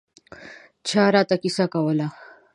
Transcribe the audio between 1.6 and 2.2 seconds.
کوله.